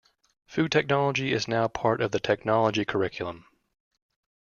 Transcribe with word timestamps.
Food 0.47 0.71
Technology 0.71 1.31
is 1.31 1.47
now 1.47 1.67
part 1.67 2.01
of 2.01 2.09
the 2.11 2.19
technology 2.19 2.83
curriculum. 2.85 3.45